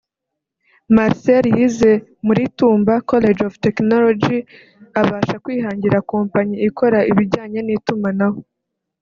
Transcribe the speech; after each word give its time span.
Marcel 0.95 1.43
yize 1.57 1.91
muri 2.25 2.43
Tumba 2.57 2.93
College 3.09 3.41
of 3.47 3.55
Techonology 3.65 4.37
abasha 4.99 5.35
kwihangira 5.43 5.97
kompanyi 6.11 6.55
ikora 6.67 6.97
ibijyanye 7.11 7.59
n’itumanaho 7.63 8.39